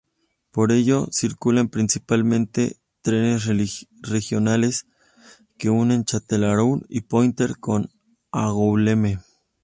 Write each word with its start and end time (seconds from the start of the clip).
Por 0.49 0.71
ella 0.71 1.05
circulan 1.11 1.69
principalmente 1.69 2.77
trenes 3.03 3.47
regionales 4.01 4.87
que 5.59 5.69
unen 5.83 6.05
Châtellerault 6.09 6.85
o 6.97 6.99
Poitiers 7.09 7.55
con 7.65 7.79
Angoulême. 8.43 9.13